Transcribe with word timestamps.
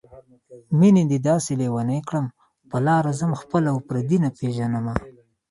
مينې 0.79 1.03
دې 1.09 1.17
داسې 1.29 1.51
لېونی 1.61 1.99
کړم 2.07 2.25
په 2.69 2.77
لاره 2.85 3.11
ځم 3.19 3.31
خپل 3.41 3.63
او 3.71 3.77
پردي 3.87 4.17
نه 4.23 4.29
پېژنمه 4.37 4.93